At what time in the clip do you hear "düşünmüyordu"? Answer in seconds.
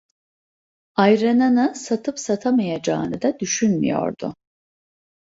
3.39-4.33